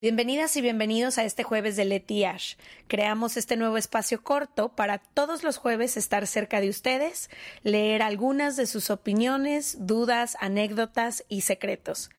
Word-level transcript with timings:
Bienvenidas 0.00 0.56
y 0.56 0.60
bienvenidos 0.60 1.18
a 1.18 1.24
este 1.24 1.42
jueves 1.42 1.74
de 1.74 1.84
Leti 1.84 2.24
Ash. 2.24 2.54
Creamos 2.86 3.36
este 3.36 3.56
nuevo 3.56 3.76
espacio 3.76 4.22
corto 4.22 4.68
para 4.68 4.98
todos 4.98 5.42
los 5.42 5.56
jueves 5.56 5.96
estar 5.96 6.24
cerca 6.28 6.60
de 6.60 6.68
ustedes, 6.68 7.28
leer 7.64 8.02
algunas 8.02 8.54
de 8.54 8.66
sus 8.66 8.90
opiniones, 8.90 9.88
dudas, 9.88 10.36
anécdotas 10.38 11.24
y 11.28 11.40
secretos. 11.40 12.10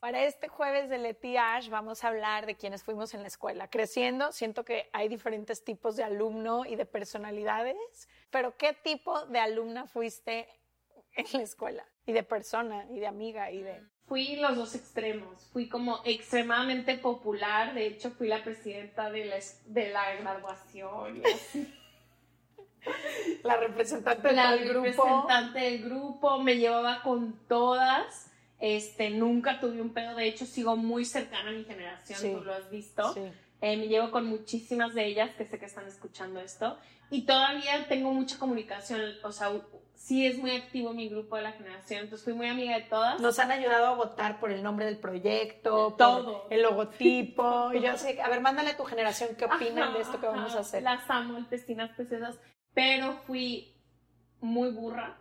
Para 0.00 0.24
este 0.24 0.48
jueves 0.48 0.88
de 0.88 0.96
Leti 0.96 1.36
Ash 1.36 1.68
vamos 1.68 2.04
a 2.04 2.08
hablar 2.08 2.46
de 2.46 2.56
quienes 2.56 2.82
fuimos 2.82 3.12
en 3.12 3.20
la 3.20 3.28
escuela. 3.28 3.68
Creciendo, 3.68 4.32
siento 4.32 4.64
que 4.64 4.88
hay 4.94 5.08
diferentes 5.08 5.62
tipos 5.62 5.94
de 5.94 6.04
alumno 6.04 6.64
y 6.64 6.76
de 6.76 6.86
personalidades, 6.86 8.08
pero 8.30 8.56
¿qué 8.56 8.72
tipo 8.72 9.26
de 9.26 9.40
alumna 9.40 9.86
fuiste 9.86 10.48
en 11.14 11.26
la 11.32 11.42
escuela 11.42 11.84
y 12.06 12.12
de 12.12 12.22
persona 12.22 12.86
y 12.90 13.00
de 13.00 13.06
amiga 13.06 13.50
y 13.50 13.62
de... 13.62 13.82
Fui 14.06 14.36
los 14.36 14.56
dos 14.56 14.74
extremos, 14.74 15.48
fui 15.52 15.68
como 15.68 16.00
extremadamente 16.04 16.98
popular, 16.98 17.74
de 17.74 17.86
hecho 17.86 18.10
fui 18.10 18.26
la 18.26 18.42
presidenta 18.42 19.10
de 19.10 19.26
la, 19.26 19.36
de 19.66 19.90
la 19.90 20.14
graduación. 20.16 21.22
la 23.44 23.56
representante 23.56 24.32
la 24.32 24.52
del 24.52 24.68
grupo. 24.68 24.84
representante 24.84 25.58
del 25.60 25.84
grupo, 25.84 26.40
me 26.40 26.56
llevaba 26.56 27.02
con 27.02 27.38
todas, 27.46 28.32
este, 28.58 29.10
nunca 29.10 29.60
tuve 29.60 29.80
un 29.80 29.94
pedo, 29.94 30.16
de 30.16 30.26
hecho 30.26 30.44
sigo 30.44 30.76
muy 30.76 31.04
cercana 31.04 31.50
a 31.50 31.52
mi 31.52 31.64
generación, 31.64 32.38
tú 32.38 32.44
lo 32.44 32.52
has 32.52 32.68
visto. 32.68 33.14
Eh, 33.60 33.76
me 33.76 33.88
llevo 33.88 34.10
con 34.10 34.26
muchísimas 34.26 34.94
de 34.94 35.06
ellas 35.06 35.34
que 35.34 35.44
sé 35.44 35.58
que 35.58 35.66
están 35.66 35.86
escuchando 35.86 36.40
esto 36.40 36.78
y 37.10 37.22
todavía 37.26 37.86
tengo 37.88 38.12
mucha 38.12 38.38
comunicación, 38.38 39.00
o 39.22 39.32
sea, 39.32 39.50
sí 39.94 40.26
es 40.26 40.38
muy 40.38 40.52
activo 40.52 40.94
mi 40.94 41.08
grupo 41.08 41.36
de 41.36 41.42
la 41.42 41.52
generación, 41.52 42.04
entonces 42.04 42.24
fui 42.24 42.32
muy 42.32 42.48
amiga 42.48 42.76
de 42.76 42.84
todas. 42.84 43.20
Nos 43.20 43.38
han 43.38 43.50
ayudado 43.50 43.86
a 43.86 43.94
votar 43.94 44.40
por 44.40 44.50
el 44.50 44.62
nombre 44.62 44.86
del 44.86 44.98
proyecto, 44.98 45.94
todo, 45.98 46.46
el 46.50 46.62
logotipo. 46.62 47.72
y 47.74 47.82
yo 47.82 47.96
sé, 47.98 48.20
a 48.22 48.28
ver, 48.28 48.40
mándale 48.40 48.70
a 48.70 48.76
tu 48.76 48.84
generación 48.84 49.30
qué 49.36 49.44
opinan 49.44 49.92
de 49.92 50.00
esto 50.00 50.20
que 50.20 50.26
vamos 50.26 50.54
a 50.54 50.60
hacer. 50.60 50.82
Las 50.82 51.08
amo, 51.10 51.38
intestinas 51.38 51.90
preciosas, 51.90 52.38
pero 52.72 53.18
fui 53.26 53.74
muy 54.40 54.70
burra 54.70 55.18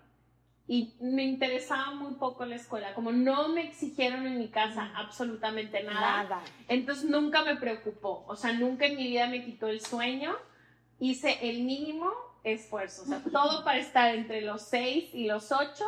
y 0.69 0.93
me 1.01 1.23
interesaba 1.23 1.95
muy 1.95 2.13
poco 2.13 2.45
la 2.45 2.55
escuela, 2.55 2.93
como 2.93 3.11
no 3.11 3.49
me 3.49 3.67
exigieron 3.67 4.27
en 4.27 4.37
mi 4.37 4.49
casa 4.49 4.91
absolutamente 4.95 5.81
nada, 5.81 6.23
nada. 6.23 6.41
entonces 6.67 7.05
nunca 7.09 7.43
me 7.43 7.55
preocupó, 7.55 8.23
o 8.27 8.35
sea, 8.35 8.53
nunca 8.53 8.85
en 8.85 8.95
mi 8.95 9.07
vida 9.07 9.25
me 9.27 9.43
quitó 9.43 9.67
el 9.67 9.81
sueño 9.81 10.35
hice 10.99 11.49
el 11.49 11.63
mínimo 11.63 12.11
esfuerzo, 12.43 13.03
o 13.03 13.05
sea, 13.05 13.21
todo 13.31 13.63
para 13.63 13.79
estar 13.79 14.13
entre 14.13 14.41
los 14.41 14.61
seis 14.61 15.09
y 15.13 15.25
los 15.25 15.51
ocho. 15.51 15.85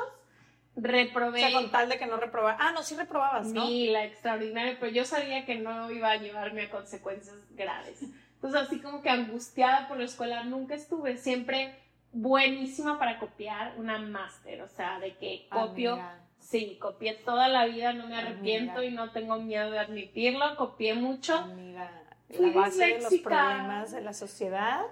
Reprobé. 0.74 1.46
O 1.46 1.50
sea, 1.50 1.60
con 1.60 1.70
tal 1.70 1.90
de 1.90 2.00
que 2.00 2.06
no 2.06 2.16
reprobaba. 2.16 2.58
Ah, 2.58 2.72
no, 2.72 2.82
sí 2.82 2.96
reprobabas, 2.96 3.48
¿no? 3.48 3.68
Sí, 3.68 3.90
la 3.90 4.06
extraordinaria, 4.06 4.78
pero 4.80 4.90
yo 4.90 5.04
sabía 5.04 5.46
que 5.46 5.56
no 5.56 5.92
iba 5.92 6.12
a 6.12 6.16
llevarme 6.16 6.64
a 6.64 6.72
consecuencias 6.72 7.36
graves. 7.52 8.02
Entonces, 8.36 8.62
así 8.62 8.80
como 8.80 9.02
que 9.02 9.10
angustiada 9.10 9.90
por 9.90 9.98
la 9.98 10.06
escuela, 10.06 10.46
nunca 10.46 10.74
estuve. 10.74 11.18
Siempre 11.18 11.78
buenísima 12.12 13.00
para 13.00 13.20
copiar, 13.20 13.74
una 13.78 13.98
máster, 13.98 14.62
o 14.62 14.68
sea, 14.68 15.00
de 15.00 15.16
que 15.18 15.48
copio. 15.50 16.00
Sí, 16.40 16.78
copié 16.82 17.14
toda 17.14 17.48
la 17.48 17.66
vida, 17.66 17.94
no 17.94 18.08
me 18.08 18.16
arrepiento 18.16 18.82
y 18.84 18.92
no 18.92 19.12
tengo 19.12 19.38
miedo 19.38 19.72
de 19.72 19.80
admitirlo. 19.80 20.56
Copié 20.58 20.96
mucho. 20.96 21.36
Amiga 21.36 22.02
la 22.40 22.52
base 22.54 22.86
de 22.86 23.00
los 23.00 23.14
problemas 23.16 23.92
de 23.92 24.02
la 24.02 24.14
sociedad. 24.14 24.86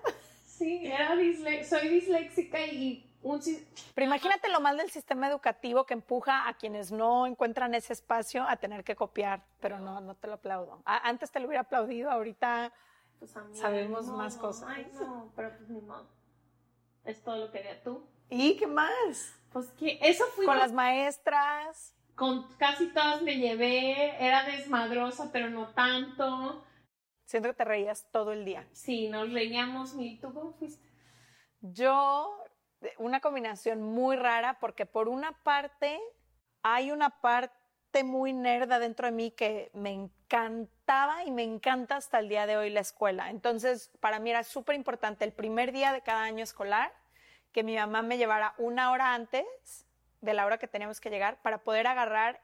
Sí, 0.46 0.86
era 0.86 1.16
soy 1.64 1.88
disléxica 1.88 2.60
y 2.66 3.10
un... 3.22 3.40
Pero 3.96 4.06
imagínate 4.06 4.50
lo 4.50 4.60
mal 4.60 4.78
del 4.78 4.90
sistema 4.90 5.30
educativo 5.30 5.86
que 5.86 5.94
empuja 5.94 6.48
a 6.48 6.54
quienes 6.56 6.92
no 6.92 7.26
encuentran 7.26 7.74
ese 7.76 7.94
espacio 7.94 8.44
a 8.48 8.58
tener 8.58 8.84
que 8.84 8.96
copiar, 8.96 9.42
pero 9.60 9.80
no, 9.80 10.02
no 10.02 10.16
te 10.16 10.28
lo 10.28 10.34
aplaudo. 10.34 10.82
Antes 10.86 11.32
te 11.32 11.40
lo 11.40 11.48
hubiera 11.48 11.62
aplaudido, 11.62 12.12
ahorita 12.12 12.74
pues 13.20 13.34
sabemos 13.54 14.08
más 14.08 14.38
cosas. 14.38 14.70
Ay, 14.70 14.92
no, 14.94 15.32
pero 15.36 15.56
pues 15.58 15.70
ni 15.70 15.82
modo. 15.82 16.08
Es 17.10 17.24
todo 17.24 17.38
lo 17.38 17.52
que 17.52 17.60
haría 17.60 17.82
tú. 17.82 18.08
¿Y 18.30 18.56
qué 18.58 18.68
más? 18.68 19.34
Pues 19.52 19.72
que 19.72 20.00
eso 20.02 20.26
fue... 20.36 20.46
Con 20.46 20.60
las 20.60 20.72
maestras. 20.72 21.96
Con 22.16 22.48
casi 22.58 22.88
todas 22.94 23.22
me 23.22 23.38
llevé, 23.38 24.24
era 24.24 24.44
desmadrosa, 24.44 25.32
pero 25.32 25.50
no 25.50 25.70
tanto 25.70 26.64
Siento 27.30 27.50
que 27.50 27.54
te 27.54 27.64
reías 27.64 28.08
todo 28.10 28.32
el 28.34 28.44
día. 28.44 28.68
Sí, 28.72 29.08
nos 29.08 29.32
reíamos. 29.32 29.94
¿Y 30.00 30.18
tú 30.18 30.34
cómo 30.34 30.54
fuiste? 30.54 30.84
Yo, 31.62 32.44
una 32.98 33.20
combinación 33.20 33.84
muy 33.84 34.16
rara, 34.16 34.58
porque 34.60 34.88
por 34.88 35.08
una 35.08 35.44
parte, 35.44 36.00
hay 36.64 36.92
una 36.92 37.22
parte 37.22 38.04
muy 38.04 38.34
nerda 38.34 38.80
dentro 38.80 39.06
de 39.06 39.12
mí 39.12 39.30
que 39.30 39.70
me 39.76 39.92
encantaba 39.92 41.24
y 41.24 41.30
me 41.30 41.44
encanta 41.44 41.98
hasta 41.98 42.18
el 42.18 42.30
día 42.30 42.48
de 42.48 42.58
hoy 42.58 42.72
la 42.72 42.80
escuela. 42.80 43.30
Entonces, 43.30 43.92
para 44.00 44.18
mí 44.18 44.32
era 44.32 44.44
súper 44.44 44.76
importante 44.76 45.24
el 45.24 45.32
primer 45.32 45.72
día 45.72 45.94
de 45.94 46.02
cada 46.02 46.24
año 46.24 46.44
escolar 46.44 46.92
que 47.52 47.64
mi 47.64 47.76
mamá 47.76 48.02
me 48.02 48.18
llevara 48.18 48.54
una 48.58 48.92
hora 48.92 49.14
antes 49.14 49.86
de 50.22 50.34
la 50.34 50.46
hora 50.46 50.58
que 50.58 50.68
teníamos 50.68 51.00
que 51.00 51.10
llegar 51.10 51.42
para 51.42 51.60
poder 51.60 51.88
agarrar 51.88 52.42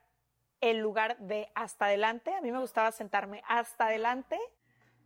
el 0.62 0.78
lugar 0.78 1.18
de 1.18 1.52
hasta 1.56 1.86
adelante. 1.86 2.34
A 2.34 2.42
mí 2.42 2.52
me 2.52 2.60
gustaba 2.60 2.92
sentarme 2.92 3.44
hasta 3.48 3.88
adelante 3.88 4.40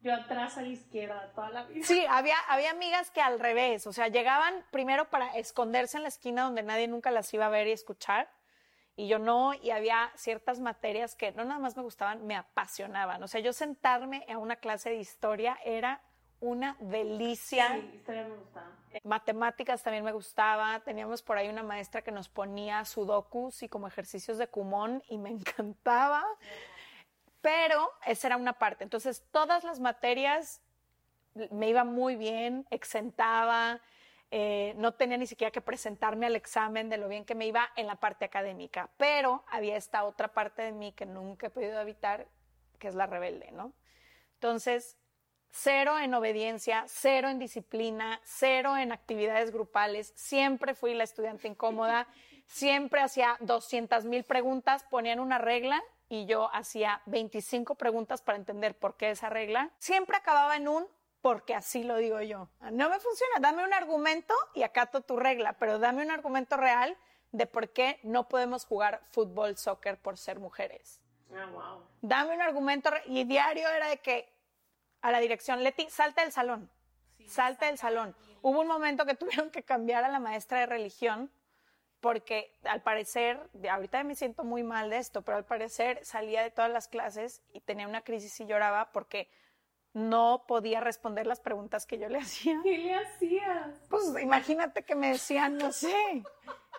yo 0.01 0.13
atrás 0.13 0.57
a 0.57 0.61
la 0.61 0.69
izquierda 0.69 1.31
toda 1.35 1.49
la 1.49 1.63
vida. 1.63 1.85
Sí, 1.85 2.05
había, 2.09 2.37
había 2.47 2.71
amigas 2.71 3.11
que 3.11 3.21
al 3.21 3.39
revés, 3.39 3.85
o 3.85 3.91
sea, 3.91 4.07
llegaban 4.07 4.65
primero 4.71 5.09
para 5.09 5.35
esconderse 5.35 5.97
en 5.97 6.03
la 6.03 6.09
esquina 6.09 6.43
donde 6.43 6.63
nadie 6.63 6.87
nunca 6.87 7.11
las 7.11 7.33
iba 7.33 7.47
a 7.47 7.49
ver 7.49 7.67
y 7.67 7.71
escuchar, 7.71 8.29
y 8.95 9.07
yo 9.07 9.19
no, 9.19 9.53
y 9.53 9.71
había 9.71 10.11
ciertas 10.15 10.59
materias 10.59 11.15
que 11.15 11.31
no 11.33 11.43
nada 11.43 11.59
más 11.59 11.75
me 11.75 11.83
gustaban, 11.83 12.25
me 12.25 12.35
apasionaban. 12.35 13.21
O 13.23 13.27
sea, 13.27 13.41
yo 13.41 13.53
sentarme 13.53 14.25
a 14.29 14.37
una 14.37 14.57
clase 14.57 14.89
de 14.89 14.97
historia 14.97 15.57
era 15.63 16.01
una 16.41 16.77
delicia. 16.79 17.67
Sí, 17.73 17.91
historia 17.95 18.23
me 18.23 18.35
gustaba. 18.35 18.71
Matemáticas 19.03 19.83
también 19.83 20.03
me 20.03 20.11
gustaba. 20.11 20.79
Teníamos 20.81 21.21
por 21.21 21.37
ahí 21.37 21.49
una 21.49 21.63
maestra 21.63 22.01
que 22.01 22.11
nos 22.11 22.29
ponía 22.29 22.83
sudokus 22.85 23.63
y 23.63 23.69
como 23.69 23.87
ejercicios 23.87 24.37
de 24.37 24.47
cumón 24.47 25.03
y 25.07 25.17
me 25.17 25.29
encantaba. 25.29 26.25
Pero 27.41 27.91
esa 28.05 28.27
era 28.27 28.37
una 28.37 28.53
parte. 28.53 28.83
Entonces, 28.83 29.25
todas 29.31 29.63
las 29.63 29.79
materias 29.79 30.61
me 31.51 31.69
iba 31.69 31.83
muy 31.83 32.15
bien, 32.15 32.65
exentaba, 32.69 33.79
eh, 34.31 34.73
no 34.77 34.93
tenía 34.93 35.17
ni 35.17 35.25
siquiera 35.25 35.49
que 35.49 35.61
presentarme 35.61 36.27
al 36.27 36.35
examen 36.35 36.89
de 36.89 36.97
lo 36.97 37.07
bien 37.07 37.25
que 37.25 37.33
me 37.33 37.47
iba 37.47 37.69
en 37.75 37.87
la 37.87 37.95
parte 37.95 38.25
académica. 38.25 38.89
Pero 38.97 39.43
había 39.47 39.75
esta 39.75 40.03
otra 40.03 40.33
parte 40.33 40.61
de 40.61 40.71
mí 40.71 40.91
que 40.91 41.05
nunca 41.05 41.47
he 41.47 41.49
podido 41.49 41.79
evitar, 41.79 42.27
que 42.77 42.87
es 42.87 42.95
la 42.95 43.07
rebelde, 43.07 43.51
¿no? 43.51 43.73
Entonces, 44.35 44.97
cero 45.51 45.99
en 45.99 46.13
obediencia, 46.13 46.83
cero 46.87 47.29
en 47.29 47.39
disciplina, 47.39 48.19
cero 48.23 48.77
en 48.77 48.91
actividades 48.91 49.51
grupales. 49.51 50.13
Siempre 50.15 50.75
fui 50.75 50.93
la 50.93 51.03
estudiante 51.03 51.47
incómoda, 51.47 52.07
siempre 52.47 53.01
hacía 53.01 53.37
200 53.41 54.05
mil 54.05 54.23
preguntas, 54.23 54.83
ponían 54.89 55.19
una 55.19 55.37
regla 55.37 55.81
y 56.09 56.25
yo 56.25 56.49
hacía 56.53 57.01
25 57.05 57.75
preguntas 57.75 58.21
para 58.21 58.37
entender 58.37 58.75
por 58.75 58.97
qué 58.97 59.11
esa 59.11 59.29
regla, 59.29 59.71
siempre 59.77 60.17
acababa 60.17 60.57
en 60.57 60.67
un 60.67 60.87
porque 61.21 61.53
así 61.53 61.83
lo 61.83 61.97
digo 61.97 62.21
yo. 62.21 62.49
No 62.71 62.89
me 62.89 62.99
funciona, 62.99 63.35
dame 63.41 63.63
un 63.63 63.73
argumento 63.73 64.33
y 64.55 64.63
acato 64.63 65.01
tu 65.01 65.17
regla, 65.17 65.53
pero 65.53 65.77
dame 65.77 66.03
un 66.03 66.11
argumento 66.11 66.57
real 66.57 66.97
de 67.31 67.45
por 67.45 67.69
qué 67.69 67.99
no 68.03 68.27
podemos 68.27 68.65
jugar 68.65 69.01
fútbol, 69.11 69.57
soccer 69.57 69.97
por 70.01 70.17
ser 70.17 70.39
mujeres. 70.39 71.01
Ah, 71.31 71.77
dame 72.01 72.33
un 72.33 72.41
argumento 72.41 72.89
y 73.05 73.23
diario 73.25 73.69
era 73.69 73.89
de 73.89 73.97
que 73.97 74.33
a 75.01 75.11
la 75.11 75.19
dirección, 75.19 75.63
Leti, 75.63 75.89
salta 75.89 76.21
del 76.23 76.31
salón, 76.31 76.69
salta 77.27 77.67
del 77.67 77.77
salón. 77.77 78.15
Hubo 78.41 78.61
un 78.61 78.67
momento 78.67 79.05
que 79.05 79.15
tuvieron 79.15 79.49
que 79.49 79.63
cambiar 79.63 80.03
a 80.03 80.09
la 80.09 80.19
maestra 80.19 80.59
de 80.59 80.65
religión 80.65 81.31
porque 81.99 82.57
al 82.63 82.81
parecer, 82.81 83.49
ahorita 83.69 84.03
me 84.03 84.15
siento 84.15 84.43
muy 84.43 84.63
mal 84.63 84.89
de 84.89 84.97
esto, 84.97 85.21
pero 85.21 85.37
al 85.37 85.45
parecer 85.45 85.99
salía 86.05 86.41
de 86.41 86.51
todas 86.51 86.71
las 86.71 86.87
clases 86.87 87.41
y 87.53 87.59
tenía 87.59 87.87
una 87.87 88.01
crisis 88.01 88.39
y 88.39 88.45
lloraba 88.45 88.91
porque 88.91 89.29
no 89.93 90.45
podía 90.47 90.79
responder 90.79 91.27
las 91.27 91.39
preguntas 91.39 91.85
que 91.85 91.97
yo 91.97 92.09
le 92.09 92.19
hacía. 92.19 92.59
¿Qué 92.63 92.77
le 92.77 92.95
hacías? 92.95 93.75
Pues 93.89 94.03
imagínate 94.21 94.83
que 94.83 94.95
me 94.95 95.09
decían, 95.09 95.57
no 95.57 95.71
sé, 95.71 96.23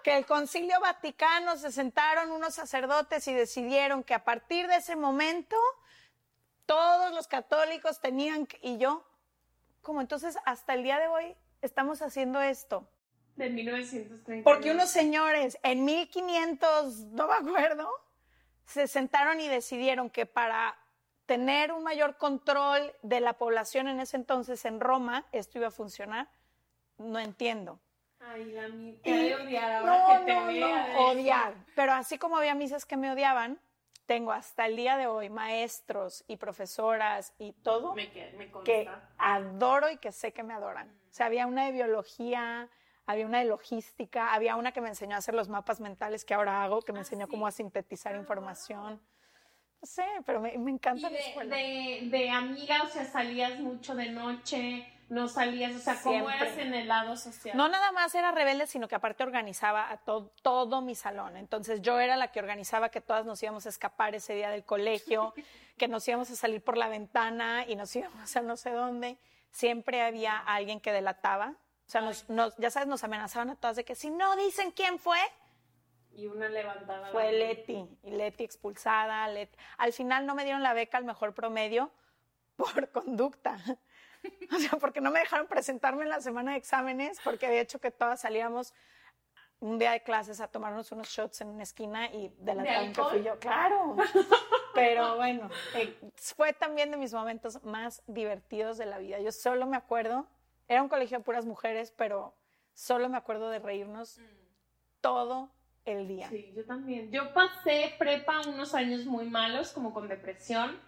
que 0.02 0.16
el 0.16 0.26
concilio 0.26 0.80
vaticano 0.80 1.56
se 1.56 1.72
sentaron 1.72 2.30
unos 2.30 2.54
sacerdotes 2.54 3.26
y 3.28 3.34
decidieron 3.34 4.02
que 4.04 4.14
a 4.14 4.24
partir 4.24 4.68
de 4.68 4.76
ese 4.76 4.96
momento 4.96 5.56
todos 6.70 7.12
los 7.12 7.26
católicos 7.26 8.00
tenían 8.00 8.46
y 8.62 8.78
yo, 8.78 9.04
como 9.82 10.00
entonces 10.00 10.38
hasta 10.44 10.74
el 10.74 10.84
día 10.84 11.00
de 11.00 11.08
hoy 11.08 11.34
estamos 11.62 12.00
haciendo 12.00 12.40
esto. 12.40 12.88
De 13.34 13.50
1930. 13.50 14.48
Porque 14.48 14.70
unos 14.70 14.88
señores 14.88 15.58
en 15.64 15.84
1500, 15.84 17.06
no 17.06 17.26
me 17.26 17.34
acuerdo, 17.34 17.90
se 18.66 18.86
sentaron 18.86 19.40
y 19.40 19.48
decidieron 19.48 20.10
que 20.10 20.26
para 20.26 20.78
tener 21.26 21.72
un 21.72 21.82
mayor 21.82 22.16
control 22.18 22.94
de 23.02 23.18
la 23.18 23.32
población 23.32 23.88
en 23.88 23.98
ese 23.98 24.16
entonces 24.16 24.64
en 24.64 24.78
Roma, 24.78 25.26
esto 25.32 25.58
iba 25.58 25.68
a 25.68 25.72
funcionar. 25.72 26.28
No 26.98 27.18
entiendo. 27.18 27.80
Ay, 28.20 28.44
la 28.52 28.68
mía, 28.68 28.94
te 29.02 29.34
odiar 29.34 29.72
ahora 29.72 30.24
que 30.24 30.24
te 30.24 30.60
no, 30.60 30.68
no, 30.68 31.08
odiar. 31.08 31.54
Pero 31.74 31.94
así 31.94 32.16
como 32.16 32.36
había 32.36 32.54
misas 32.54 32.86
que 32.86 32.96
me 32.96 33.10
odiaban, 33.10 33.58
tengo 34.10 34.32
hasta 34.32 34.66
el 34.66 34.74
día 34.74 34.96
de 34.96 35.06
hoy 35.06 35.30
maestros 35.30 36.24
y 36.26 36.36
profesoras 36.36 37.32
y 37.38 37.52
todo 37.52 37.94
que 38.64 38.90
adoro 39.16 39.88
y 39.88 39.98
que 39.98 40.10
sé 40.10 40.32
que 40.32 40.42
me 40.42 40.52
adoran. 40.52 40.88
O 40.88 41.12
sea, 41.12 41.26
había 41.26 41.46
una 41.46 41.66
de 41.66 41.70
biología, 41.70 42.68
había 43.06 43.24
una 43.24 43.38
de 43.38 43.44
logística, 43.44 44.34
había 44.34 44.56
una 44.56 44.72
que 44.72 44.80
me 44.80 44.88
enseñó 44.88 45.14
a 45.14 45.18
hacer 45.18 45.36
los 45.36 45.48
mapas 45.48 45.80
mentales 45.80 46.24
que 46.24 46.34
ahora 46.34 46.64
hago, 46.64 46.82
que 46.82 46.92
me 46.92 46.98
ah, 46.98 47.02
enseñó 47.02 47.28
cómo 47.28 47.46
a 47.46 47.52
sintetizar 47.52 48.16
ah, 48.16 48.18
información. 48.18 49.00
No 49.80 49.86
sé, 49.86 50.04
pero 50.26 50.40
me, 50.40 50.54
encanta 50.54 51.08
la 51.08 51.16
escuela. 51.16 51.54
De, 51.54 52.00
de 52.10 52.30
amiga, 52.30 52.82
o 52.82 52.88
sea, 52.88 53.04
salías 53.04 53.60
mucho 53.60 53.94
de 53.94 54.10
noche, 54.10 54.92
no 55.10 55.26
salías, 55.28 55.74
o 55.74 55.80
sea, 55.80 56.00
¿cómo 56.00 56.30
eras 56.30 56.56
en 56.56 56.72
el 56.72 56.86
lado 56.86 57.16
social? 57.16 57.56
No 57.56 57.68
nada 57.68 57.90
más 57.90 58.14
era 58.14 58.30
rebelde, 58.30 58.68
sino 58.68 58.86
que 58.86 58.94
aparte 58.94 59.24
organizaba 59.24 59.90
a 59.90 59.96
todo 59.98 60.80
mi 60.82 60.94
salón. 60.94 61.36
Entonces 61.36 61.82
yo 61.82 61.98
era 61.98 62.16
la 62.16 62.28
que 62.28 62.38
organizaba 62.38 62.90
que 62.90 63.00
todas 63.00 63.26
nos 63.26 63.42
íbamos 63.42 63.66
a 63.66 63.70
escapar 63.70 64.14
ese 64.14 64.34
día 64.34 64.50
del 64.50 64.64
colegio, 64.64 65.34
que 65.76 65.88
nos 65.88 66.06
íbamos 66.06 66.30
a 66.30 66.36
salir 66.36 66.62
por 66.62 66.76
la 66.76 66.88
ventana 66.88 67.64
y 67.66 67.74
nos 67.74 67.94
íbamos 67.96 68.36
a 68.36 68.40
no 68.42 68.56
sé 68.56 68.70
dónde. 68.70 69.18
Siempre 69.50 70.00
había 70.00 70.38
alguien 70.38 70.80
que 70.80 70.92
delataba. 70.92 71.56
O 71.86 71.90
sea, 71.90 72.02
nos, 72.02 72.24
ya 72.58 72.70
sabes, 72.70 72.86
nos 72.88 73.02
amenazaban 73.02 73.50
a 73.50 73.56
todas 73.56 73.74
de 73.74 73.84
que 73.84 73.96
si 73.96 74.10
no 74.10 74.36
dicen 74.36 74.70
quién 74.70 75.00
fue, 75.00 75.18
y 76.12 76.26
una 76.26 76.48
levantada. 76.48 77.10
Fue 77.10 77.32
Leti, 77.32 77.84
y 78.04 78.10
Leti 78.10 78.44
expulsada. 78.44 79.26
Leti. 79.28 79.56
Al 79.78 79.92
final 79.92 80.24
no 80.26 80.36
me 80.36 80.44
dieron 80.44 80.62
la 80.62 80.72
beca 80.72 80.98
al 80.98 81.04
mejor 81.04 81.34
promedio 81.34 81.90
por 82.56 82.90
conducta. 82.92 83.58
O 84.54 84.58
sea, 84.58 84.78
porque 84.78 85.00
no 85.00 85.10
me 85.10 85.20
dejaron 85.20 85.46
presentarme 85.46 86.02
en 86.02 86.08
la 86.08 86.20
semana 86.20 86.52
de 86.52 86.58
exámenes, 86.58 87.20
porque 87.22 87.46
había 87.46 87.60
hecho 87.60 87.78
que 87.80 87.90
todas 87.90 88.20
salíamos 88.20 88.74
un 89.60 89.78
día 89.78 89.92
de 89.92 90.02
clases 90.02 90.40
a 90.40 90.48
tomarnos 90.48 90.90
unos 90.90 91.08
shots 91.08 91.42
en 91.42 91.48
una 91.48 91.62
esquina 91.62 92.06
y 92.06 92.32
de 92.38 92.54
la 92.54 92.64
tarde 92.64 92.92
que 92.92 93.02
fui 93.02 93.22
yo. 93.22 93.38
Claro. 93.38 93.96
Pero 94.74 95.16
bueno, 95.16 95.50
eh, 95.74 95.98
fue 96.14 96.52
también 96.52 96.90
de 96.90 96.96
mis 96.96 97.12
momentos 97.12 97.62
más 97.62 98.02
divertidos 98.06 98.78
de 98.78 98.86
la 98.86 98.98
vida. 98.98 99.20
Yo 99.20 99.32
solo 99.32 99.66
me 99.66 99.76
acuerdo, 99.76 100.26
era 100.68 100.82
un 100.82 100.88
colegio 100.88 101.18
de 101.18 101.24
puras 101.24 101.44
mujeres, 101.44 101.92
pero 101.96 102.34
solo 102.72 103.08
me 103.08 103.16
acuerdo 103.16 103.50
de 103.50 103.58
reírnos 103.58 104.18
mm. 104.18 104.22
todo 105.00 105.50
el 105.84 106.06
día. 106.06 106.28
Sí, 106.28 106.52
yo 106.54 106.64
también. 106.64 107.10
Yo 107.10 107.34
pasé 107.34 107.94
prepa 107.98 108.40
unos 108.48 108.74
años 108.74 109.04
muy 109.06 109.28
malos, 109.28 109.72
como 109.72 109.92
con 109.92 110.08
depresión, 110.08 110.78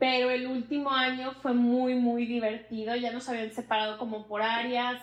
pero 0.00 0.30
el 0.30 0.46
último 0.46 0.90
año 0.90 1.34
fue 1.42 1.52
muy, 1.52 1.94
muy 1.94 2.24
divertido. 2.24 2.96
Ya 2.96 3.12
nos 3.12 3.28
habían 3.28 3.52
separado 3.52 3.98
como 3.98 4.26
por 4.26 4.40
áreas. 4.40 5.00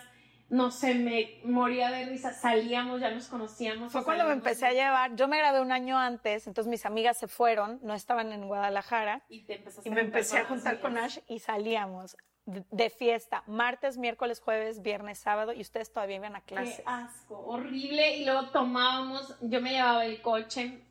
No 0.49 0.71
sé, 0.71 0.95
me 0.95 1.39
moría 1.43 1.91
de 1.91 2.05
risa. 2.05 2.33
Salíamos, 2.33 2.99
ya 2.99 3.11
nos 3.11 3.27
conocíamos. 3.27 3.91
Fue 3.91 4.03
cuando 4.03 4.25
me 4.25 4.33
empecé 4.33 4.65
a 4.65 4.73
llevar. 4.73 5.15
Yo 5.15 5.27
me 5.27 5.37
grabé 5.37 5.61
un 5.61 5.71
año 5.71 5.99
antes, 5.99 6.47
entonces 6.47 6.69
mis 6.69 6.85
amigas 6.85 7.17
se 7.17 7.27
fueron, 7.27 7.79
no 7.83 7.93
estaban 7.93 8.31
en 8.31 8.47
Guadalajara. 8.47 9.21
Y, 9.29 9.43
te 9.43 9.63
y 9.85 9.89
me 9.91 10.01
empecé 10.01 10.39
a 10.39 10.45
juntar 10.45 10.79
con 10.79 10.97
Ash 10.97 11.19
y 11.27 11.39
salíamos 11.39 12.17
de 12.45 12.89
fiesta, 12.89 13.43
martes, 13.45 13.97
miércoles, 13.97 14.39
jueves, 14.39 14.81
viernes, 14.81 15.19
sábado, 15.19 15.53
y 15.53 15.61
ustedes 15.61 15.91
todavía 15.91 16.15
iban 16.15 16.35
a 16.37 16.41
clase. 16.41 16.77
Qué 16.77 16.83
asco, 16.85 17.37
horrible. 17.37 18.17
Y 18.17 18.25
luego 18.25 18.49
tomábamos, 18.49 19.35
yo 19.41 19.61
me 19.61 19.73
llevaba 19.73 20.05
el 20.05 20.21
coche 20.21 20.81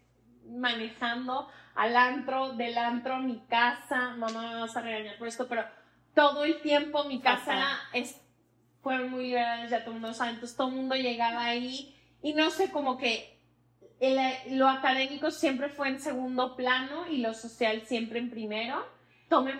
manejando 0.48 1.48
al 1.74 1.96
antro, 1.96 2.52
del 2.52 2.76
antro 2.78 3.14
a 3.14 3.20
mi 3.20 3.40
casa. 3.48 4.14
Mamá 4.16 4.42
me 4.42 4.60
vas 4.60 4.76
a 4.76 4.80
regañar 4.80 5.18
por 5.18 5.28
esto, 5.28 5.46
pero 5.48 5.64
todo 6.14 6.44
el 6.44 6.60
tiempo 6.62 7.04
mi 7.04 7.20
casa 7.20 7.78
es, 7.92 8.20
fueron 8.82 9.10
muy 9.10 9.24
liberales, 9.24 9.70
ya 9.70 9.80
todo 9.84 9.94
el 9.94 10.00
mundo 10.00 10.14
sabe. 10.14 10.30
Entonces 10.30 10.56
todo 10.56 10.68
el 10.68 10.74
mundo 10.74 10.94
llegaba 10.94 11.44
ahí 11.44 11.94
y 12.22 12.34
no 12.34 12.50
sé, 12.50 12.70
como 12.70 12.96
que 12.96 13.36
lo 14.50 14.68
académico 14.68 15.30
siempre 15.30 15.68
fue 15.68 15.88
en 15.88 16.00
segundo 16.00 16.54
plano 16.56 17.06
y 17.08 17.18
lo 17.18 17.34
social 17.34 17.82
siempre 17.86 18.18
en 18.18 18.30
primero 18.30 18.96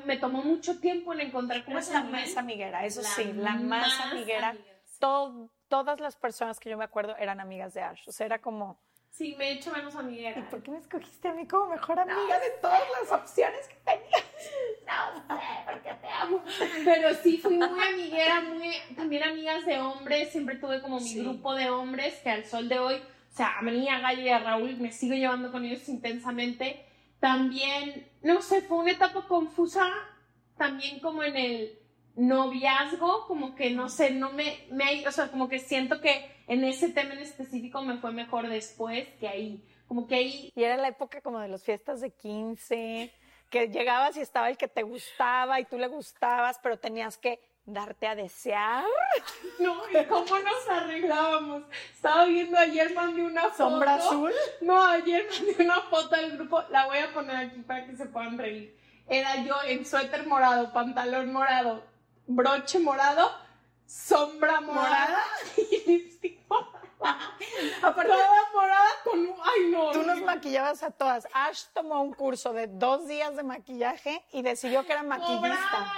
me 0.05 0.17
tomó 0.17 0.43
mucho 0.43 0.79
tiempo 0.79 1.13
en 1.13 1.21
encontrar 1.21 1.65
cómo 1.65 1.79
es 1.79 1.91
la 1.91 2.05
más 2.05 2.37
amiguera, 2.37 2.85
eso 2.85 3.03
sí, 3.03 3.33
la 3.33 3.57
más, 3.57 4.01
amiguera. 4.01 4.55
todas 5.69 6.01
las 6.01 6.17
personas 6.17 6.61
que 6.61 6.71
yo 6.71 6.79
me 6.79 6.85
acuerdo 6.85 7.17
eran 7.17 7.41
amigas 7.41 7.75
de 7.75 7.83
Ash, 7.83 8.03
o 8.07 8.13
sea, 8.13 8.27
era 8.27 8.41
como... 8.41 8.79
Sí, 9.17 9.35
me 9.39 9.49
he 9.49 9.53
hecho 9.53 9.73
menos 9.73 9.97
amiguera. 9.97 10.39
¿Y 10.39 10.43
por 10.43 10.63
qué 10.63 10.71
me 10.71 10.77
escogiste 10.77 11.29
a 11.29 11.33
mí 11.33 11.47
como 11.47 11.71
mejor 11.71 11.99
amiga 11.99 12.39
de 12.39 12.51
todas 12.61 12.83
las 13.01 13.11
opciones 13.13 13.67
que 13.67 13.77
tenías? 13.85 14.25
No 15.29 15.37
sé, 15.39 15.45
porque 15.65 15.95
te 15.95 16.09
amo. 16.09 16.45
Pero 16.85 17.15
sí, 17.15 17.39
fui 17.39 17.57
muy 17.57 17.83
amiguera, 17.83 18.43
muy, 18.43 18.73
también 18.95 19.25
amigas 19.25 19.65
de 19.65 19.81
hombres, 19.81 20.31
siempre 20.31 20.57
tuve 20.57 20.81
como 20.81 21.01
mi 21.01 21.15
grupo 21.15 21.55
de 21.55 21.71
hombres 21.71 22.15
que 22.23 22.31
al 22.31 22.45
sol 22.45 22.69
de 22.69 22.79
hoy, 22.79 22.95
o 22.97 23.37
sea, 23.37 23.59
a 23.59 23.63
mí, 23.63 23.89
a 23.89 23.99
Galle 23.99 24.23
y 24.23 24.29
a 24.29 24.39
Raúl 24.39 24.77
me 24.77 24.93
sigo 24.93 25.15
llevando 25.15 25.51
con 25.51 25.65
ellos 25.65 25.89
intensamente 25.89 26.87
también, 27.19 28.07
no 28.23 28.43
sé, 28.43 28.63
fue 28.63 28.79
una 28.79 28.93
etapa 28.93 29.27
confusa, 29.27 29.91
también 30.57 31.01
como 31.01 31.25
en 31.25 31.37
el 31.37 31.79
noviazgo, 32.17 33.27
como 33.27 33.55
que 33.55 33.71
no 33.71 33.89
sé, 33.89 34.11
no 34.11 34.33
me, 34.33 34.67
me, 34.71 35.07
o 35.07 35.13
sea, 35.13 35.29
como 35.31 35.49
que 35.49 35.59
siento 35.59 36.01
que 36.01 36.35
en 36.49 36.65
ese 36.65 36.89
tema 36.89 37.15
en 37.15 37.21
específico 37.21 37.83
me 37.83 37.99
fue 37.99 38.13
mejor 38.13 38.49
después 38.49 39.07
que 39.21 39.29
ahí, 39.29 39.63
como 39.87 40.07
que 40.07 40.15
ahí. 40.17 40.53
Y 40.55 40.65
era 40.65 40.77
la 40.77 40.89
época 40.89 41.21
como 41.21 41.39
de 41.41 41.49
las 41.49 41.63
fiestas 41.63 42.01
de 42.01 42.11
15, 42.11 43.13
que 43.51 43.69
llegabas 43.69 44.17
y 44.17 44.21
estaba 44.21 44.49
el 44.49 44.57
que 44.57 44.69
te 44.69 44.83
gustaba 44.83 45.61
y 45.61 45.67
tú 45.67 45.79
le 45.79 45.89
gustabas, 45.89 46.59
pero 46.63 46.79
tenías 46.79 47.19
que 47.19 47.41
darte 47.67 48.07
a 48.07 48.15
desear. 48.15 48.85
No, 49.59 49.75
¿y 49.91 50.05
cómo 50.05 50.39
nos 50.39 50.69
arreglábamos? 50.69 51.63
Estaba 51.95 52.27
viendo 52.27 52.59
ayer, 52.59 52.93
mandé 52.93 53.23
una 53.23 53.45
foto. 53.45 53.71
¿Sombra 53.71 53.95
azul? 53.95 54.33
No, 54.61 54.85
ayer 54.85 55.27
mandé 55.31 55.65
una 55.65 55.81
foto 55.81 56.15
del 56.15 56.33
grupo, 56.33 56.63
la 56.69 56.85
voy 56.85 56.99
a 56.99 57.11
poner 57.13 57.37
aquí 57.37 57.61
para 57.63 57.87
que 57.87 57.97
se 57.97 58.05
puedan 58.05 58.37
reír. 58.37 58.77
Era 59.09 59.43
yo 59.45 59.55
en 59.67 59.87
suéter 59.87 60.27
morado, 60.27 60.75
pantalón 60.75 61.33
morado, 61.33 61.83
broche 62.27 62.79
morado, 62.79 63.31
sombra 63.87 64.61
morada, 64.61 65.23
y 65.57 65.83
lipstick 65.87 66.47
Aparte, 67.83 68.11
Toda 68.11 68.51
morada 68.53 68.89
con 69.05 69.35
Ay, 69.45 69.71
no. 69.71 69.93
Tú 69.93 70.03
nos 70.03 70.21
maquillabas 70.23 70.83
a 70.83 70.91
todas. 70.91 71.29
Ash 71.33 71.65
tomó 71.73 72.03
un 72.03 72.13
curso 72.13 72.53
de 72.53 72.67
dos 72.67 73.07
días 73.07 73.37
de 73.37 73.43
maquillaje 73.43 74.25
y 74.33 74.43
decidió 74.43 74.85
que 74.87 74.93
era 74.93 75.03
maquillista. 75.03 75.93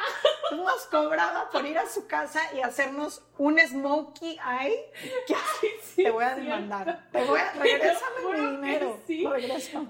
Nos 0.50 0.86
cobraba 0.86 1.50
por 1.50 1.64
ir 1.66 1.78
a 1.78 1.86
su 1.86 2.06
casa 2.06 2.40
y 2.54 2.60
hacernos 2.60 3.22
un 3.38 3.58
smokey 3.58 4.38
eye. 4.38 4.92
Que 5.26 6.02
te 6.02 6.10
voy 6.10 6.25
a 6.25 6.34
demandar. 6.34 7.08
Te 7.12 7.25
voy 7.25 7.40
a... 7.40 7.52
Regrésame 7.52 8.32
mi 8.32 8.56
dinero. 8.56 9.00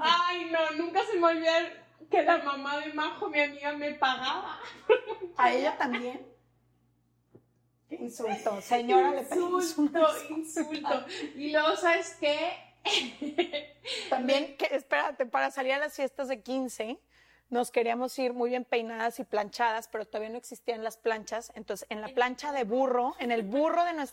Ay, 0.01 0.51
no. 0.51 0.71
Nunca 0.77 1.01
se 1.11 1.19
me 1.19 1.27
olvidó 1.27 1.53
que 2.11 2.23
la 2.23 2.39
mamá 2.39 2.79
de 2.79 2.93
Majo, 2.93 3.29
mi 3.29 3.41
amiga, 3.41 3.73
me 3.73 3.93
pagaba. 3.95 4.59
¿A 5.37 5.53
ella 5.53 5.77
también? 5.77 6.27
insulto. 7.91 8.61
Señora, 8.61 9.11
le 9.13 9.23
insulto. 9.23 10.07
Insulto, 10.31 11.07
Y 11.37 11.51
luego, 11.51 11.77
¿sabes 11.77 12.17
qué? 12.21 12.53
También, 14.11 14.57
que, 14.57 14.67
espérate, 14.75 15.27
para 15.27 15.51
salir 15.51 15.73
a 15.73 15.79
las 15.79 15.95
fiestas 15.95 16.29
de 16.29 16.41
15, 16.43 16.99
nos 17.51 17.71
queríamos 17.71 18.19
ir 18.19 18.35
muy 18.35 18.51
bien 18.51 18.65
peinadas 18.65 19.19
y 19.21 19.25
planchadas, 19.25 19.89
pero 19.89 20.07
todavía 20.07 20.31
no 20.31 20.39
existían 20.39 20.85
las 20.85 20.97
planchas. 20.97 21.53
Entonces, 21.55 21.87
en 21.91 22.01
la 22.01 22.09
plancha 22.09 22.53
de 22.53 22.65
burro, 22.65 23.15
en 23.19 23.33
el 23.33 23.43
burro 23.43 23.85
de, 23.85 24.09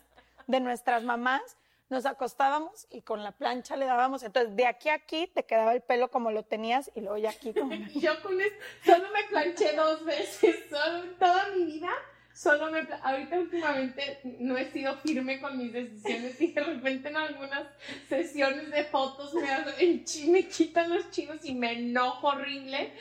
de 0.48 0.60
nuestras 0.60 1.04
mamás, 1.04 1.58
nos 1.89 2.06
acostábamos 2.06 2.88
y 2.89 3.01
con 3.01 3.24
la 3.24 3.32
plancha 3.32 3.75
le 3.75 3.86
dábamos. 3.86 4.24
Entonces, 4.24 4.56
de 4.56 4.65
aquí 4.65 4.89
a 4.89 4.96
aquí 4.96 5.27
te 5.27 5.46
quedaba 5.46 5.74
el 5.74 5.82
pelo 5.82 6.10
como 6.10 6.32
lo 6.32 6.44
tenías 6.44 6.92
y 6.96 7.01
luego 7.01 7.18
ya 7.18 7.30
aquí 7.30 7.54
como... 7.54 7.74
Yo 7.96 8.22
con 8.22 8.39
esto, 8.42 8.58
solo 8.86 9.08
me 9.12 9.24
planché 9.30 9.75
dos 9.75 10.04
veces, 10.04 10.65
solo 10.70 11.04
toda 11.20 11.50
mi 11.50 11.65
vida 11.65 11.92
solo 12.36 12.70
me... 12.70 12.86
Ahorita 13.01 13.39
últimamente 13.39 14.20
no 14.39 14.58
he 14.58 14.65
sido 14.65 14.96
firme 14.98 15.39
con 15.39 15.58
mis 15.58 15.72
decisiones 15.72 16.39
y 16.39 16.51
de 16.51 16.62
repente 16.62 17.10
en 17.10 17.18
algunas 17.18 17.63
sesiones 18.10 18.70
de 18.70 18.84
fotos 18.84 19.34
me, 19.34 20.32
me 20.32 20.48
quitan 20.48 20.89
los 20.89 21.10
chinos 21.12 21.38
y 21.44 21.56
me 21.56 21.74
enojo 21.74 22.27
horrible. 22.27 22.94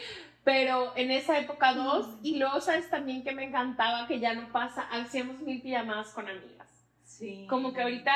Pero 0.44 0.92
en 0.94 1.10
esa 1.10 1.38
época 1.38 1.72
dos, 1.72 2.18
y 2.22 2.36
luego 2.36 2.60
sabes 2.60 2.90
también 2.90 3.24
que 3.24 3.32
me 3.32 3.44
encantaba, 3.44 4.06
que 4.06 4.20
ya 4.20 4.34
no 4.34 4.52
pasa, 4.52 4.82
hacíamos 4.90 5.40
mil 5.40 5.62
pijamadas 5.62 6.10
con 6.10 6.28
amigas. 6.28 6.68
Sí. 7.02 7.46
Como 7.48 7.72
que 7.72 7.80
ahorita 7.80 8.12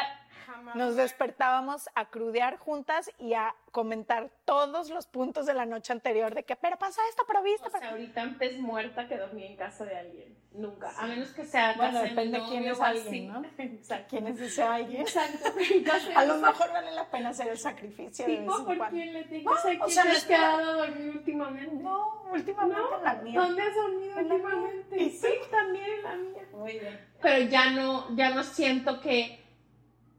nos 0.75 0.97
despertábamos 0.97 1.88
a 1.95 2.07
crudear 2.07 2.57
juntas 2.57 3.11
y 3.19 3.35
a 3.35 3.55
comentar 3.73 4.31
todos 4.45 4.90
los 4.90 5.07
puntos 5.07 5.47
de 5.47 5.55
la 5.55 5.67
noche 5.67 5.93
anterior 5.93 6.35
de 6.35 6.43
que, 6.45 6.57
pero 6.57 6.78
pasa 6.78 7.00
esto, 7.11 7.25
pero 7.26 7.43
viste. 7.43 7.67
O 7.67 7.71
sea, 7.71 7.90
ahorita 7.90 8.23
antes 8.23 8.59
muerta 8.59 9.07
que 9.09 9.17
dormía 9.17 9.47
en 9.47 9.57
casa 9.57 9.85
de 9.85 9.97
alguien. 9.97 10.38
Nunca. 10.52 10.90
A 10.99 11.07
menos 11.07 11.28
que 11.28 11.45
sea 11.45 11.75
Bueno, 11.76 12.02
depende 12.02 12.40
de 12.40 12.47
quién 12.47 12.64
es 12.64 12.81
alguien, 12.81 13.28
¿no? 13.28 13.45
Exacto. 13.59 14.07
¿Quién 14.11 14.26
es 14.26 14.40
ese 14.40 14.62
alguien? 14.62 15.02
Exacto. 15.02 15.52
a 16.17 16.25
lo 16.25 16.37
mejor 16.38 16.73
vale 16.73 16.90
la 16.93 17.09
pena 17.11 17.28
hacer 17.28 17.49
el 17.49 17.59
sacrificio 17.59 18.26
de 18.26 18.40
vez 18.40 18.47
¿por 18.47 18.88
quién 18.88 19.12
le 19.12 19.25
tienes? 19.25 19.45
No, 19.45 19.52
o 19.52 19.57
sea, 19.57 19.78
¿quién 19.78 20.02
te 20.02 20.11
has 20.11 20.25
quedado 20.25 20.71
a 20.71 20.87
dormir 20.87 21.11
últimamente? 21.11 21.75
No, 21.76 22.23
últimamente 22.33 22.95
en 22.97 23.05
la 23.05 23.14
mía. 23.14 23.40
¿Dónde 23.40 23.62
has 23.62 23.75
dormido 23.75 24.19
últimamente? 24.19 25.11
Sí, 25.11 25.28
también 25.50 25.85
en 25.85 26.02
la 26.02 26.17
mía. 26.17 26.43
Muy 26.52 26.73
bien. 26.78 27.00
Pero 27.21 27.50
ya 27.50 27.71
no, 27.71 28.17
ya 28.17 28.31
no 28.31 28.43
siento 28.43 29.00
que 29.00 29.48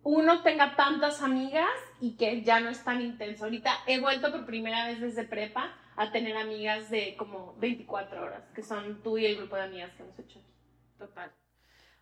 uno 0.10 0.42
tenga 0.42 0.76
tantas 0.76 1.22
amigas 1.22 1.70
y 2.02 2.18
que 2.18 2.42
ya 2.42 2.60
no 2.60 2.70
es 2.70 2.84
tan 2.84 3.02
intenso. 3.02 3.44
Ahorita 3.44 3.72
he 3.86 4.00
vuelto 4.00 4.32
por 4.32 4.46
primera 4.46 4.88
vez 4.88 5.00
desde 5.00 5.24
prepa 5.24 5.76
a 5.96 6.12
tener 6.12 6.36
amigas 6.36 6.90
de 6.90 7.16
como 7.16 7.56
24 7.60 8.24
horas, 8.24 8.44
que 8.56 8.64
son 8.64 9.04
tú 9.04 9.18
y 9.20 9.28
el 9.28 9.38
grupo 9.38 9.56
de 9.56 9.64
amigas 9.64 9.92
que 9.92 10.04
hemos 10.04 10.18
hecho 10.18 10.40
aquí. 10.40 10.48
Total. 10.98 11.32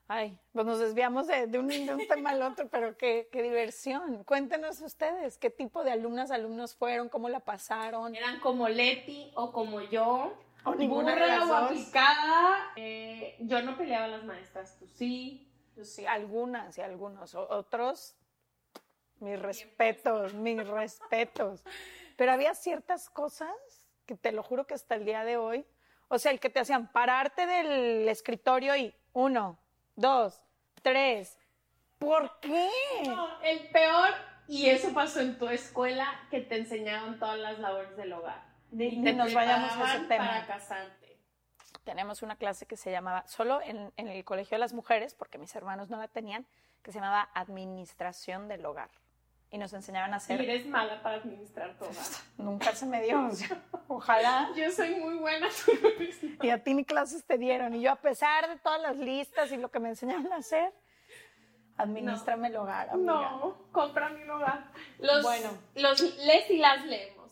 Ay, 0.07 0.39
pues 0.53 0.65
nos 0.65 0.79
desviamos 0.79 1.27
de, 1.27 1.59
un, 1.59 1.67
tema 2.07 2.29
al 2.29 2.41
otro, 2.43 2.69
pero 2.69 2.95
qué, 2.95 3.27
qué, 3.29 3.43
diversión. 3.43 4.23
Cuéntenos 4.23 4.79
ustedes, 4.79 5.37
¿qué 5.37 5.49
tipo 5.49 5.83
de 5.83 5.91
alumnas, 5.91 6.31
alumnos 6.31 6.75
fueron? 6.75 7.09
¿Cómo 7.09 7.27
la 7.27 7.41
pasaron? 7.41 8.15
¿Eran 8.15 8.39
como 8.39 8.69
Leti 8.69 9.31
o 9.35 9.51
como 9.51 9.81
yo? 9.81 10.33
¿O 10.63 10.75
ninguna 10.75 11.13
de 11.13 11.27
las 11.27 11.49
o 11.49 11.53
aplicada? 11.53 12.71
Eh, 12.77 13.35
yo 13.41 13.61
no 13.63 13.77
peleaba 13.77 14.05
a 14.05 14.09
las 14.09 14.23
maestras, 14.23 14.77
tú 14.79 14.87
sí. 14.87 15.46
Sí, 15.83 16.05
algunas 16.05 16.77
y 16.77 16.81
algunos. 16.81 17.35
Otros, 17.35 18.15
mis 19.19 19.39
respetos, 19.39 20.33
mis 20.33 20.65
respetos. 20.67 21.63
Pero 22.15 22.31
había 22.31 22.53
ciertas 22.53 23.09
cosas 23.09 23.55
que 24.05 24.15
te 24.15 24.31
lo 24.31 24.43
juro 24.43 24.65
que 24.65 24.73
hasta 24.73 24.95
el 24.95 25.05
día 25.05 25.23
de 25.23 25.37
hoy, 25.37 25.65
o 26.07 26.17
sea, 26.17 26.31
el 26.31 26.39
que 26.39 26.49
te 26.49 26.59
hacían 26.59 26.91
pararte 26.91 27.45
del 27.45 28.07
escritorio 28.07 28.75
y 28.75 28.95
uno, 29.13 29.59
dos, 29.95 30.43
tres. 30.81 31.37
¿Por 31.99 32.39
qué? 32.39 32.69
el 33.43 33.69
peor, 33.69 34.09
y 34.47 34.69
eso 34.69 34.93
pasó 34.93 35.19
en 35.19 35.37
tu 35.37 35.47
escuela, 35.49 36.27
que 36.29 36.39
te 36.41 36.57
enseñaban 36.57 37.19
todas 37.19 37.39
las 37.39 37.59
labores 37.59 37.97
del 37.97 38.13
hogar. 38.13 38.43
y 38.71 38.97
nos 38.97 39.33
vayamos 39.33 39.71
a 39.73 39.95
ese 39.95 40.05
tema. 40.05 40.27
Para 40.27 40.47
casarte. 40.47 41.06
Tenemos 41.87 42.21
una 42.21 42.35
clase 42.35 42.65
que 42.65 42.75
se 42.75 42.91
llamaba, 42.91 43.25
solo 43.27 43.61
en, 43.61 43.93
en 43.95 44.09
el 44.09 44.25
colegio 44.25 44.55
de 44.55 44.59
las 44.59 44.73
mujeres, 44.73 45.15
porque 45.15 45.37
mis 45.37 45.55
hermanos 45.55 45.89
no 45.89 45.95
la 45.95 46.09
tenían, 46.09 46.45
que 46.83 46.91
se 46.91 46.99
llamaba 46.99 47.29
Administración 47.33 48.49
del 48.49 48.65
Hogar 48.65 48.89
y 49.51 49.57
nos 49.57 49.71
enseñaban 49.71 50.13
a 50.13 50.17
hacer. 50.17 50.41
Y 50.41 50.49
eres 50.49 50.65
mala 50.65 51.01
para 51.01 51.15
administrar 51.15 51.77
todo. 51.77 51.89
Nunca 52.37 52.75
se 52.75 52.87
me 52.87 53.01
dio. 53.03 53.29
ojalá. 53.87 54.51
Yo 54.57 54.69
soy 54.69 54.95
muy 54.95 55.15
buena. 55.15 55.47
y 56.41 56.49
a 56.49 56.61
ti 56.61 56.73
ni 56.73 56.83
clases 56.83 57.23
te 57.23 57.37
dieron. 57.37 57.73
Y 57.73 57.81
yo, 57.81 57.91
a 57.93 57.95
pesar 57.95 58.49
de 58.49 58.57
todas 58.57 58.81
las 58.81 58.97
listas 58.97 59.49
y 59.53 59.55
lo 59.55 59.71
que 59.71 59.79
me 59.79 59.87
enseñaban 59.87 60.29
a 60.33 60.37
hacer, 60.37 60.73
administrame 61.77 62.49
el 62.49 62.57
hogar. 62.57 62.89
Amiga. 62.89 63.13
No, 63.13 63.69
compra 63.71 64.09
mi 64.09 64.29
hogar. 64.29 64.73
Los, 64.99 65.23
bueno, 65.23 65.51
los 65.75 66.01
les 66.01 66.51
y 66.51 66.57
las 66.57 66.85
leemos. 66.85 67.31